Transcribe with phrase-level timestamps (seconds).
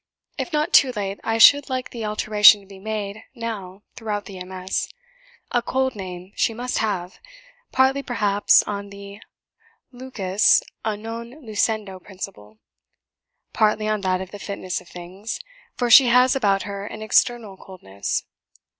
[0.35, 4.43] If not too late, I should like the alteration to be made now throughout the
[4.43, 4.89] MS.
[5.51, 7.19] A COLD name she must have;
[7.71, 9.21] partly, perhaps, on the
[9.91, 12.57] 'lucus a non lucendo' principle
[13.53, 15.39] partly on that of the 'fitness of things,'
[15.75, 18.23] for she has about her an external coldness.